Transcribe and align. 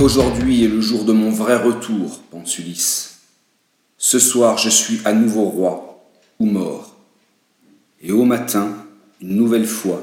Aujourd'hui 0.00 0.64
est 0.64 0.68
le 0.68 0.80
jour 0.80 1.04
de 1.04 1.12
mon 1.12 1.30
vrai 1.30 1.56
retour, 1.56 2.20
pense 2.30 2.58
Ulysse. 2.58 3.20
Ce 3.98 4.18
soir, 4.18 4.58
je 4.58 4.68
suis 4.68 5.00
à 5.04 5.12
nouveau 5.12 5.44
roi 5.44 6.04
ou 6.40 6.46
mort. 6.46 6.96
Et 8.00 8.10
au 8.10 8.24
matin, 8.24 8.74
une 9.20 9.36
nouvelle 9.36 9.66
fois, 9.66 10.02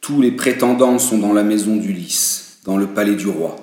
tous 0.00 0.20
les 0.20 0.32
prétendants 0.32 0.98
sont 0.98 1.18
dans 1.18 1.32
la 1.32 1.44
maison 1.44 1.76
d'Ulysse, 1.76 2.58
dans 2.64 2.76
le 2.76 2.88
palais 2.88 3.14
du 3.14 3.28
roi. 3.28 3.56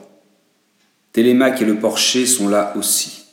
Télémaque 1.13 1.61
et 1.61 1.65
le 1.65 1.77
porcher 1.77 2.25
sont 2.25 2.47
là 2.47 2.73
aussi. 2.75 3.25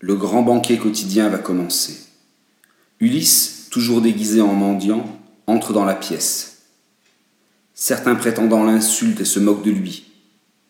Le 0.00 0.16
grand 0.16 0.42
banquet 0.42 0.78
quotidien 0.78 1.28
va 1.28 1.38
commencer. 1.38 1.98
Ulysse, 2.98 3.68
toujours 3.70 4.00
déguisé 4.00 4.40
en 4.40 4.54
mendiant, 4.54 5.06
entre 5.46 5.72
dans 5.72 5.84
la 5.84 5.94
pièce. 5.94 6.62
Certains 7.74 8.14
prétendants 8.14 8.64
l'insultent 8.64 9.20
et 9.20 9.24
se 9.24 9.38
moquent 9.38 9.64
de 9.64 9.70
lui, 9.70 10.11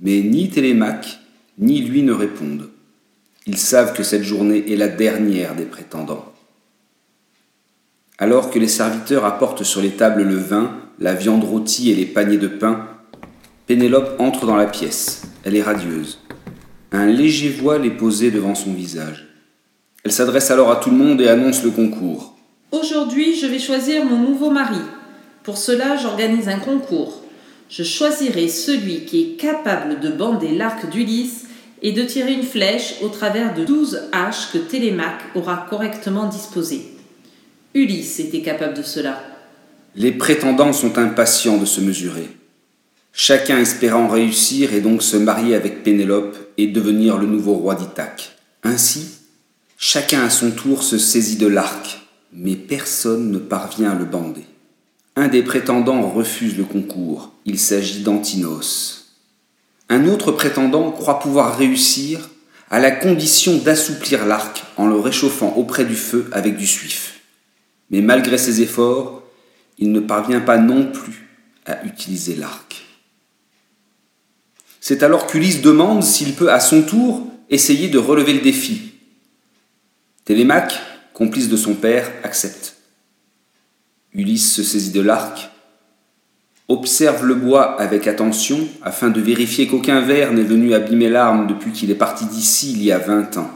mais 0.03 0.21
ni 0.21 0.51
Télémaque 0.51 1.21
ni 1.59 1.81
lui 1.81 2.03
ne 2.03 2.13
répondent. 2.13 2.69
Ils 3.47 3.59
savent 3.59 3.93
que 3.93 4.03
cette 4.03 4.23
journée 4.23 4.73
est 4.73 4.77
la 4.77 4.89
dernière 4.89 5.55
des 5.55 5.65
prétendants. 5.65 6.33
Alors 8.19 8.51
que 8.51 8.59
les 8.59 8.69
serviteurs 8.69 9.25
apportent 9.25 9.65
sur 9.65 9.81
les 9.81 9.91
tables 9.91 10.23
le 10.23 10.37
vin, 10.37 10.77
la 10.99 11.15
viande 11.15 11.45
rôtie 11.45 11.91
et 11.91 11.95
les 11.95 12.07
paniers 12.07 12.39
de 12.39 12.49
pain, 12.49 12.89
Pénélope 13.67 14.21
entre 14.21 14.45
dans 14.45 14.57
la 14.57 14.67
pièce. 14.67 15.23
Elle 15.45 15.57
est 15.57 15.63
radieuse. 15.63 16.19
Un 16.91 17.07
léger 17.07 17.49
voile 17.49 17.87
est 17.87 17.91
posé 17.91 18.31
devant 18.31 18.55
son 18.55 18.73
visage. 18.73 19.29
Elle 20.05 20.13
s'adresse 20.13 20.51
alors 20.51 20.71
à 20.71 20.77
tout 20.77 20.91
le 20.91 20.97
monde 20.97 21.21
et 21.21 21.29
annonce 21.29 21.63
le 21.63 21.71
concours. 21.71 22.37
Aujourd'hui, 22.73 23.37
je 23.37 23.47
vais 23.47 23.59
choisir 23.59 24.05
mon 24.05 24.19
nouveau 24.19 24.51
mari. 24.51 24.81
Pour 25.43 25.57
cela, 25.59 25.97
j'organise 25.97 26.49
un 26.49 26.59
concours. 26.59 27.22
Je 27.73 27.85
choisirai 27.85 28.49
celui 28.49 29.07
qui 29.07 29.23
est 29.23 29.37
capable 29.41 30.01
de 30.01 30.11
bander 30.11 30.55
l'arc 30.55 30.91
d'Ulysse 30.91 31.47
et 31.81 31.93
de 31.93 32.03
tirer 32.03 32.35
une 32.35 32.43
flèche 32.43 32.97
au 33.01 33.09
travers 33.09 33.55
de 33.55 33.65
douze 33.65 34.03
haches 34.13 34.53
que 34.53 34.59
Télémaque 34.59 35.23
aura 35.35 35.67
correctement 35.71 36.29
disposées. 36.29 36.85
Ulysse 37.73 38.21
était 38.21 38.43
capable 38.43 38.77
de 38.77 38.83
cela. 38.83 39.23
Les 39.97 40.13
prétendants 40.13 40.75
sont 40.75 40.99
impatients 40.99 41.57
de 41.57 41.65
se 41.65 41.81
mesurer. 41.81 42.29
Chacun 43.15 43.59
espérant 43.59 44.07
réussir 44.07 44.75
et 44.75 44.83
donc 44.83 45.03
se 45.03 45.17
marier 45.17 45.55
avec 45.55 45.83
Pénélope 45.83 46.37
et 46.59 46.67
devenir 46.67 47.17
le 47.17 47.27
nouveau 47.27 47.55
roi 47.55 47.75
d'Ithaque. 47.75 48.37
Ainsi, 48.65 49.13
chacun 49.79 50.23
à 50.23 50.31
son 50.31 50.51
tour 50.51 50.83
se 50.83 50.99
saisit 50.99 51.37
de 51.37 51.47
l'arc, 51.47 52.03
mais 52.35 52.55
personne 52.55 53.31
ne 53.31 53.39
parvient 53.39 53.93
à 53.93 53.99
le 53.99 54.05
bander. 54.05 54.45
Un 55.15 55.29
des 55.29 55.43
prétendants 55.43 56.09
refuse 56.09 56.57
le 56.57 56.65
concours. 56.65 57.33
Il 57.45 57.59
s'agit 57.59 58.01
d'Antinos. 58.03 59.17
Un 59.91 60.07
autre 60.07 60.33
prétendant 60.33 60.91
croit 60.91 61.19
pouvoir 61.19 61.59
réussir 61.59 62.31
à 62.71 62.81
la 62.81 62.91
condition 62.91 63.59
d'assouplir 63.59 64.25
l'arc 64.25 64.65
en 64.79 64.87
le 64.87 64.97
réchauffant 64.97 65.53
auprès 65.57 65.85
du 65.85 65.97
feu 65.97 66.31
avec 66.33 66.57
du 66.57 66.67
suif. 66.67 67.21
Mais 67.91 68.01
malgré 68.01 68.39
ses 68.39 68.63
efforts, 68.63 69.23
il 69.79 69.93
ne 69.93 70.01
parvient 70.01 70.41
pas 70.41 70.57
non 70.57 70.91
plus 70.91 71.29
à 71.67 71.85
utiliser 71.85 72.35
l'arc. 72.35 72.83
C'est 74.81 75.03
alors 75.03 75.27
qu'Ulysse 75.27 75.61
demande 75.61 76.03
s'il 76.03 76.35
peut 76.35 76.51
à 76.51 76.59
son 76.59 76.83
tour 76.83 77.27
essayer 77.51 77.89
de 77.89 77.99
relever 77.99 78.33
le 78.33 78.41
défi. 78.41 78.95
Télémaque, 80.25 80.81
complice 81.13 81.51
de 81.51 81.57
son 81.59 81.75
père, 81.75 82.11
accepte. 82.25 82.72
Ulysse 84.15 84.53
se 84.53 84.63
saisit 84.63 84.93
de 84.93 85.01
l'arc, 85.01 85.51
observe 86.69 87.25
le 87.25 87.35
bois 87.35 87.81
avec 87.81 88.07
attention 88.07 88.69
afin 88.83 89.11
de 89.11 89.21
vérifier 89.21 89.67
qu'aucun 89.67 90.01
ver 90.01 90.33
n'est 90.33 90.43
venu 90.43 90.75
abîmer 90.75 91.09
l'arme 91.09 91.47
depuis 91.47 91.73
qu'il 91.73 91.91
est 91.91 91.97
parti 91.97 92.27
d'ici 92.27 92.73
il 92.73 92.83
y 92.83 92.93
a 92.93 92.99
vingt 92.99 93.37
ans. 93.37 93.51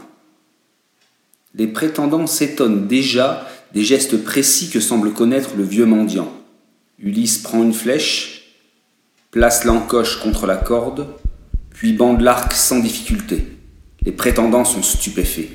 Les 1.55 1.67
prétendants 1.67 2.27
s'étonnent 2.27 2.87
déjà 2.87 3.47
des 3.73 3.83
gestes 3.83 4.23
précis 4.23 4.69
que 4.69 4.79
semble 4.79 5.13
connaître 5.13 5.51
le 5.57 5.63
vieux 5.63 5.85
mendiant. 5.85 6.31
Ulysse 6.99 7.39
prend 7.39 7.63
une 7.63 7.73
flèche, 7.73 8.55
place 9.31 9.65
l'encoche 9.65 10.19
contre 10.19 10.45
la 10.45 10.57
corde, 10.57 11.07
puis 11.69 11.93
bande 11.93 12.21
l'arc 12.21 12.53
sans 12.53 12.79
difficulté. 12.79 13.45
Les 14.03 14.11
prétendants 14.11 14.65
sont 14.65 14.83
stupéfaits. 14.83 15.49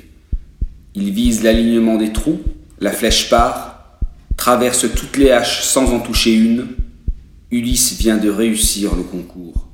Ils 0.95 1.11
visent 1.11 1.43
l'alignement 1.43 1.97
des 1.97 2.13
trous, 2.13 2.39
la 2.79 2.91
flèche 2.91 3.29
part, 3.29 3.72
traverse 4.43 4.85
toutes 4.93 5.15
les 5.15 5.31
haches 5.31 5.63
sans 5.63 5.93
en 5.93 6.01
toucher 6.01 6.33
une. 6.33 6.67
Ulysse 7.49 7.93
vient 7.93 8.17
de 8.17 8.29
réussir 8.29 8.93
le 8.93 9.03
concours. 9.03 9.69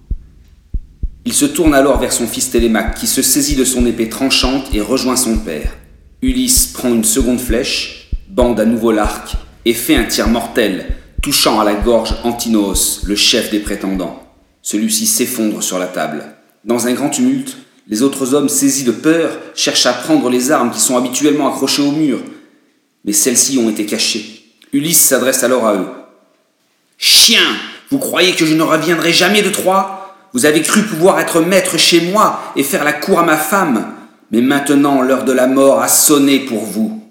Il 1.26 1.34
se 1.34 1.46
tourne 1.46 1.74
alors 1.74 1.98
vers 1.98 2.14
son 2.14 2.28
fils 2.28 2.52
Télémaque, 2.52 2.94
qui 2.94 3.08
se 3.08 3.24
saisit 3.24 3.56
de 3.56 3.66
son 3.66 3.88
épée 3.88 4.10
tranchante 4.10 4.68
et 4.72 4.80
rejoint 4.80 5.16
son 5.16 5.40
père. 5.40 5.76
Ulysse 6.22 6.68
prend 6.68 6.90
une 6.90 7.04
seconde 7.04 7.40
flèche, 7.40 8.12
bande 8.30 8.60
à 8.60 8.66
nouveau 8.66 8.92
l'arc 8.92 9.38
et 9.66 9.74
fait 9.74 9.96
un 9.96 10.04
tir 10.04 10.28
mortel, 10.28 10.86
touchant 11.24 11.60
à 11.60 11.64
la 11.64 11.74
gorge 11.74 12.14
Antinos, 12.24 13.02
le 13.06 13.16
chef 13.16 13.50
des 13.50 13.62
prétendants. 13.62 14.22
Celui-ci 14.62 15.08
s'effondre 15.08 15.64
sur 15.64 15.80
la 15.80 15.88
table. 15.88 16.26
Dans 16.64 16.86
un 16.86 16.94
grand 16.94 17.10
tumulte, 17.10 17.58
les 17.88 18.04
autres 18.04 18.36
hommes 18.36 18.50
saisis 18.50 18.84
de 18.84 18.92
peur 18.92 19.36
cherchent 19.56 19.88
à 19.88 19.94
prendre 19.94 20.30
les 20.30 20.52
armes 20.52 20.70
qui 20.70 20.80
sont 20.80 20.96
habituellement 20.96 21.48
accrochées 21.48 21.82
au 21.82 21.92
mur, 21.92 22.20
mais 23.04 23.14
celles-ci 23.14 23.58
ont 23.58 23.72
été 23.72 23.88
cachées. 23.88 24.36
Ulysse 24.74 25.02
s'adresse 25.02 25.44
alors 25.44 25.66
à 25.68 25.76
eux. 25.76 25.88
Chien, 26.98 27.42
vous 27.90 28.00
croyez 28.00 28.34
que 28.34 28.46
je 28.46 28.54
ne 28.54 28.62
reviendrai 28.62 29.14
jamais 29.14 29.42
de 29.42 29.50
Troie? 29.50 30.16
Vous 30.34 30.46
avez 30.46 30.62
cru 30.62 30.84
pouvoir 30.84 31.20
être 31.20 31.42
maître 31.42 31.78
chez 31.78 32.02
moi 32.02 32.54
et 32.56 32.64
faire 32.64 32.84
la 32.84 32.94
cour 32.94 33.20
à 33.20 33.24
ma 33.24 33.38
femme, 33.38 33.94
mais 34.32 34.42
maintenant 34.42 35.02
l'heure 35.02 35.26
de 35.26 35.32
la 35.32 35.48
mort 35.48 35.82
a 35.82 35.88
sonné 35.88 36.40
pour 36.40 36.64
vous. 36.64 37.04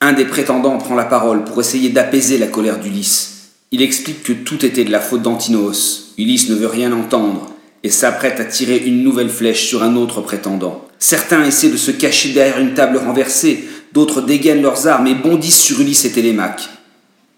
Un 0.00 0.12
des 0.12 0.24
prétendants 0.24 0.78
prend 0.78 0.96
la 0.96 1.04
parole 1.04 1.44
pour 1.44 1.60
essayer 1.60 1.90
d'apaiser 1.90 2.36
la 2.36 2.48
colère 2.48 2.80
d'Ulysse. 2.80 3.52
Il 3.70 3.80
explique 3.80 4.22
que 4.24 4.32
tout 4.32 4.66
était 4.66 4.84
de 4.84 4.90
la 4.90 5.00
faute 5.00 5.22
d'Antinos. 5.22 6.14
Ulysse 6.18 6.48
ne 6.48 6.56
veut 6.56 6.66
rien 6.66 6.92
entendre 6.92 7.50
et 7.84 7.90
s'apprête 7.90 8.40
à 8.40 8.44
tirer 8.44 8.78
une 8.78 9.02
nouvelle 9.02 9.30
flèche 9.30 9.66
sur 9.66 9.82
un 9.82 9.94
autre 9.94 10.20
prétendant. 10.20 10.84
Certains 10.98 11.44
essaient 11.44 11.70
de 11.70 11.76
se 11.76 11.90
cacher 11.90 12.32
derrière 12.32 12.58
une 12.58 12.74
table 12.74 12.96
renversée, 12.96 13.68
d'autres 13.94 14.20
dégainent 14.20 14.60
leurs 14.60 14.88
armes 14.88 15.06
et 15.06 15.14
bondissent 15.14 15.62
sur 15.62 15.80
Ulysse 15.80 16.04
et 16.04 16.10
Télémaque. 16.10 16.68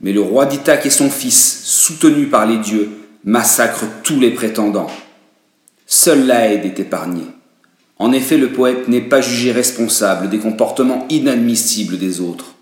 Mais 0.00 0.12
le 0.12 0.22
roi 0.22 0.46
d'Ithaque 0.46 0.86
et 0.86 0.90
son 0.90 1.10
fils, 1.10 1.60
soutenus 1.64 2.30
par 2.30 2.46
les 2.46 2.56
dieux, 2.56 2.90
massacrent 3.24 3.84
tous 4.02 4.18
les 4.18 4.30
prétendants. 4.30 4.90
Seule 5.86 6.26
l'aide 6.26 6.64
est 6.64 6.80
épargnée. 6.80 7.26
En 7.98 8.10
effet, 8.12 8.38
le 8.38 8.52
poète 8.52 8.88
n'est 8.88 9.02
pas 9.02 9.20
jugé 9.20 9.52
responsable 9.52 10.30
des 10.30 10.38
comportements 10.38 11.06
inadmissibles 11.10 11.98
des 11.98 12.20
autres. 12.20 12.54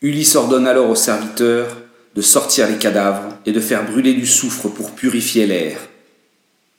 Ulysse 0.00 0.36
ordonne 0.36 0.68
alors 0.68 0.88
aux 0.88 0.94
serviteurs 0.94 1.76
de 2.14 2.22
sortir 2.22 2.68
les 2.68 2.78
cadavres 2.78 3.36
et 3.46 3.52
de 3.52 3.60
faire 3.60 3.84
brûler 3.84 4.14
du 4.14 4.26
soufre 4.26 4.68
pour 4.68 4.92
purifier 4.92 5.46
l'air. 5.46 5.78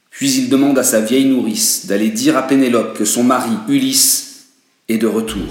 Puis 0.10 0.32
il 0.36 0.50
demande 0.50 0.78
à 0.80 0.84
sa 0.84 1.02
vieille 1.02 1.26
nourrice 1.26 1.86
d'aller 1.86 2.10
dire 2.10 2.38
à 2.38 2.48
Pénélope 2.48 2.98
que 2.98 3.06
son 3.06 3.24
mari, 3.24 3.52
Ulysse, 3.68 4.48
est 4.88 4.98
de 4.98 5.08
retour. 5.08 5.46